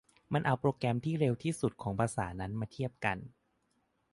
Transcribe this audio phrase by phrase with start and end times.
[0.33, 3.17] มันเอาโปรแกรมที่เร็วสุดของภาษานั้นมาเทียบกัน